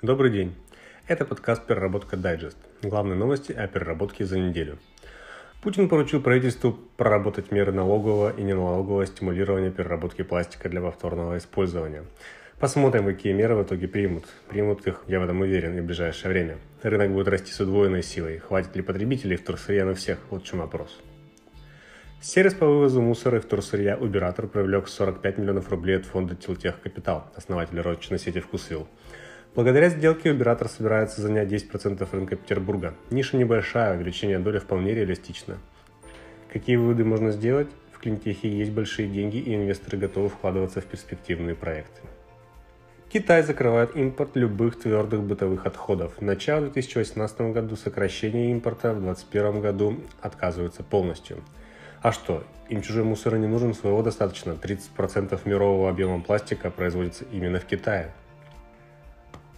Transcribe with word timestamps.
Добрый 0.00 0.30
день. 0.30 0.54
Это 1.08 1.24
подкаст 1.24 1.66
«Переработка 1.66 2.16
Дайджест». 2.16 2.56
Главные 2.82 3.16
новости 3.16 3.50
о 3.50 3.66
переработке 3.66 4.24
за 4.24 4.38
неделю. 4.38 4.78
Путин 5.60 5.88
поручил 5.88 6.22
правительству 6.22 6.78
проработать 6.96 7.50
меры 7.50 7.72
налогового 7.72 8.30
и 8.30 8.44
неналогового 8.44 9.04
стимулирования 9.06 9.72
переработки 9.72 10.22
пластика 10.22 10.68
для 10.68 10.80
повторного 10.80 11.36
использования. 11.36 12.04
Посмотрим, 12.60 13.06
какие 13.06 13.32
меры 13.32 13.56
в 13.56 13.64
итоге 13.64 13.88
примут. 13.88 14.26
Примут 14.48 14.86
их, 14.86 15.02
я 15.08 15.18
в 15.18 15.24
этом 15.24 15.40
уверен, 15.40 15.76
и 15.76 15.80
в 15.80 15.84
ближайшее 15.84 16.30
время. 16.30 16.58
Рынок 16.84 17.10
будет 17.10 17.26
расти 17.26 17.50
с 17.50 17.58
удвоенной 17.58 18.04
силой. 18.04 18.38
Хватит 18.38 18.76
ли 18.76 18.82
потребителей 18.82 19.36
в 19.36 19.40
вторсырья 19.40 19.84
на 19.84 19.94
всех? 19.94 20.18
Вот 20.30 20.44
в 20.44 20.46
чем 20.46 20.60
вопрос. 20.60 20.96
Сервис 22.20 22.54
по 22.54 22.66
вывозу 22.66 23.02
мусора 23.02 23.38
и 23.38 23.40
вторсырья 23.40 23.96
Убиратор 23.96 24.46
привлек 24.46 24.86
45 24.86 25.38
миллионов 25.38 25.68
рублей 25.70 25.96
от 25.96 26.06
фонда 26.06 26.36
Тилтех 26.36 26.80
Капитал, 26.80 27.32
основателя 27.34 27.82
розничной 27.82 28.20
сети 28.20 28.38
«Вкусвилл». 28.38 28.86
Благодаря 29.54 29.88
сделке 29.88 30.30
Убиратор 30.30 30.68
собирается 30.68 31.20
занять 31.20 31.50
10% 31.50 32.06
рынка 32.12 32.36
Петербурга. 32.36 32.94
Ниша 33.10 33.36
небольшая, 33.36 33.96
увеличение 33.96 34.38
доли 34.38 34.58
вполне 34.58 34.94
реалистично. 34.94 35.58
Какие 36.52 36.76
выводы 36.76 37.04
можно 37.04 37.32
сделать? 37.32 37.68
В 37.92 37.98
Клинтехе 37.98 38.48
есть 38.48 38.70
большие 38.70 39.08
деньги 39.08 39.38
и 39.38 39.54
инвесторы 39.54 39.98
готовы 39.98 40.28
вкладываться 40.28 40.80
в 40.80 40.84
перспективные 40.84 41.56
проекты. 41.56 42.02
Китай 43.10 43.42
закрывает 43.42 43.96
импорт 43.96 44.36
любых 44.36 44.78
твердых 44.78 45.22
бытовых 45.22 45.66
отходов. 45.66 46.20
Начало 46.20 46.66
в 46.66 46.72
2018 46.72 47.40
году 47.52 47.74
сокращение 47.74 48.50
импорта, 48.52 48.92
в 48.92 49.00
2021 49.00 49.60
году 49.62 49.96
отказываются 50.20 50.82
полностью. 50.82 51.38
А 52.02 52.12
что, 52.12 52.44
им 52.68 52.82
чужой 52.82 53.04
мусор 53.04 53.36
не 53.38 53.46
нужен, 53.46 53.74
своего 53.74 54.02
достаточно. 54.02 54.50
30% 54.50 55.40
мирового 55.46 55.88
объема 55.88 56.20
пластика 56.20 56.70
производится 56.70 57.24
именно 57.32 57.58
в 57.58 57.64
Китае. 57.64 58.12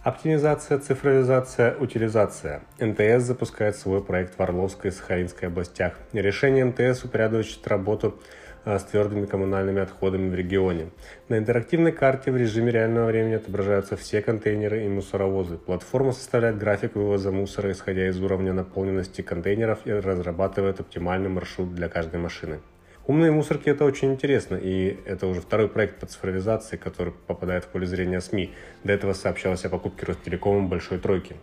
Оптимизация, 0.03 0.79
цифровизация, 0.79 1.75
утилизация. 1.77 2.63
НТС 2.79 3.23
запускает 3.23 3.75
свой 3.75 4.03
проект 4.03 4.35
в 4.35 4.41
Орловской 4.41 4.89
и 4.89 4.91
Сахалинской 4.91 5.47
областях. 5.47 5.93
Решение 6.11 6.65
МТС 6.65 7.03
упорядочит 7.03 7.67
работу 7.67 8.19
э, 8.65 8.79
с 8.79 8.83
твердыми 8.83 9.27
коммунальными 9.27 9.79
отходами 9.79 10.27
в 10.31 10.33
регионе. 10.33 10.89
На 11.29 11.37
интерактивной 11.37 11.91
карте 11.91 12.31
в 12.31 12.37
режиме 12.37 12.71
реального 12.71 13.05
времени 13.05 13.35
отображаются 13.35 13.95
все 13.95 14.23
контейнеры 14.23 14.85
и 14.85 14.89
мусоровозы. 14.89 15.57
Платформа 15.57 16.13
составляет 16.13 16.57
график 16.57 16.95
вывоза 16.95 17.31
мусора, 17.31 17.71
исходя 17.71 18.07
из 18.07 18.19
уровня 18.19 18.53
наполненности 18.53 19.21
контейнеров 19.21 19.85
и 19.85 19.91
разрабатывает 19.91 20.79
оптимальный 20.79 21.29
маршрут 21.29 21.75
для 21.75 21.89
каждой 21.89 22.19
машины. 22.19 22.59
Умные 23.07 23.31
мусорки 23.31 23.69
это 23.69 23.83
очень 23.83 24.13
интересно, 24.13 24.55
и 24.55 24.99
это 25.05 25.27
уже 25.27 25.41
второй 25.41 25.67
проект 25.67 25.99
по 25.99 26.05
цифровизации, 26.05 26.77
который 26.77 27.13
попадает 27.13 27.65
в 27.65 27.67
поле 27.67 27.85
зрения 27.85 28.21
СМИ. 28.21 28.53
До 28.83 28.93
этого 28.93 29.13
сообщалось 29.13 29.65
о 29.65 29.69
покупке 29.69 30.05
Ростелекомом 30.05 30.69
большой 30.69 30.99
тройки. 30.99 31.35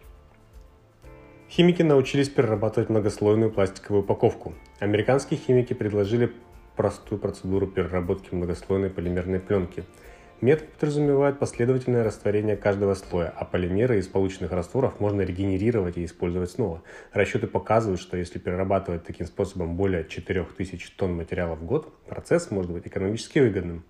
Химики 1.51 1.83
научились 1.83 2.29
перерабатывать 2.29 2.91
многослойную 2.91 3.51
пластиковую 3.51 4.03
упаковку. 4.03 4.55
Американские 4.79 5.41
химики 5.41 5.73
предложили 5.73 6.33
простую 6.77 7.19
процедуру 7.19 7.67
переработки 7.67 8.35
многослойной 8.35 8.91
полимерной 8.91 9.41
пленки– 9.41 9.85
Метод 10.41 10.69
подразумевает 10.75 11.41
последовательное 11.41 12.05
растворение 12.05 12.57
каждого 12.57 12.95
слоя, 12.95 13.33
а 13.37 13.45
полимеры 13.45 13.99
из 13.99 14.07
полученных 14.07 14.53
растворов 14.53 15.01
можно 15.01 15.23
регенерировать 15.23 15.97
и 15.97 16.05
использовать 16.05 16.53
снова. 16.53 16.83
Расчеты 17.13 17.49
показывают, 17.49 18.01
что 18.01 18.17
если 18.17 18.39
перерабатывать 18.39 19.03
таким 19.03 19.27
способом 19.27 19.75
более 19.75 20.05
4000 20.05 20.93
тонн 20.93 21.17
материала 21.17 21.57
в 21.57 21.65
год, 21.65 21.93
процесс 22.07 22.53
может 22.53 22.71
быть 22.71 22.87
экономически 22.87 23.41
выгодным. 23.41 23.83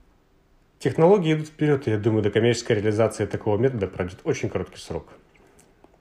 Технологии 0.78 1.34
идут 1.34 1.48
вперед, 1.48 1.86
и 1.86 1.90
я 1.90 1.98
думаю, 1.98 2.22
до 2.22 2.30
коммерческой 2.30 2.76
реализации 2.76 3.26
такого 3.26 3.58
метода 3.58 3.86
пройдет 3.86 4.20
очень 4.24 4.48
короткий 4.48 4.78
срок. 4.78 5.08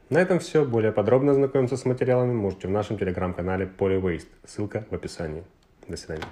На 0.10 0.20
этом 0.20 0.40
все. 0.40 0.64
Более 0.64 0.94
подробно 0.94 1.34
ознакомиться 1.34 1.76
с 1.76 1.84
материалами 1.84 2.32
можете 2.32 2.70
в 2.70 2.72
нашем 2.72 2.98
телеграм-канале 2.98 3.70
Polywaste. 3.78 4.28
Ссылка 4.46 4.86
в 4.90 4.96
описании. 4.96 5.44
До 5.90 5.98
свидания. 5.98 6.24